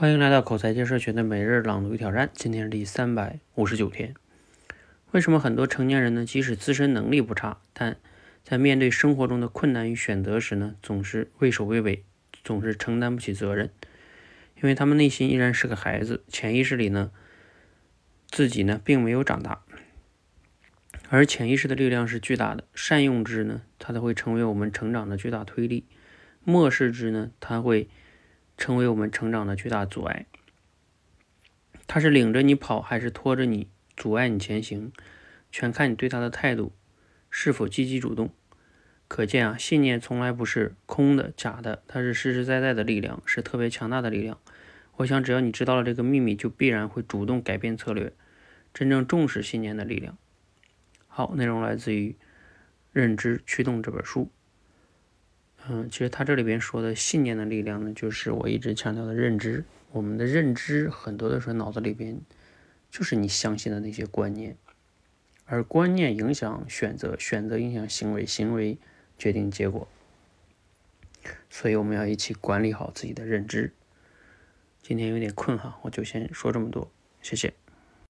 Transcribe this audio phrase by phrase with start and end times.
[0.00, 4.14] 欢迎来到口才界社群的每日朗读与挑战，今天是第三百五十九天。
[5.10, 7.98] 为什么很多成年人呢，即使自身能力不差，但
[8.42, 12.02] 在面对生活中的困难与选择时呢，总是畏首畏尾，
[12.42, 13.68] 总是承担不起责任？
[14.56, 17.10] 因为他们内心依然是个孩子，潜意识里呢，
[18.30, 19.60] 自己呢并没有长大。
[21.10, 25.84] 而潜意识的力量是巨大的，善用之呢，它才会成为我们成长的巨大推力；
[26.42, 27.90] 漠视之呢，它会。
[28.60, 30.26] 成为我们成长的巨大阻碍。
[31.86, 34.92] 他是领着你跑，还是拖着你，阻碍你前行，
[35.50, 36.72] 全看你对他的态度
[37.30, 38.30] 是否积极主动。
[39.08, 44.38] 可见啊，信念从来不是空的、假的，它是实实在在的力量，是特别强大的力量。
[44.96, 48.12] 我想，只要你知道了这个秘密，就必然会主动改变策略，
[48.74, 50.18] 真正重视信念的力量。
[51.08, 52.10] 好，内容来自于
[52.92, 54.30] 《认知驱动》这本书。
[55.68, 59.64] 嗯，其实他这里边说的信念的力量呢，就是我一直强调的认知。
[59.92, 62.20] 我们的认知很多的时候脑子里边
[62.90, 64.56] 就是你相信的那些观念，
[65.46, 68.78] 而观念影响选择，选择影响行为，行为
[69.18, 69.86] 决定结果。
[71.50, 73.72] 所以我们要一起管理好自己的认知。
[74.82, 76.90] 今天有点困哈，我就先说这么多，
[77.20, 77.52] 谢谢。